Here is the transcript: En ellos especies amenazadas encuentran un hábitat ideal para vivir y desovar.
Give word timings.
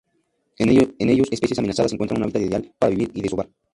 En 0.57 1.09
ellos 1.11 1.27
especies 1.29 1.59
amenazadas 1.59 1.93
encuentran 1.93 2.17
un 2.17 2.23
hábitat 2.23 2.41
ideal 2.41 2.73
para 2.79 2.89
vivir 2.89 3.11
y 3.13 3.21
desovar. 3.21 3.47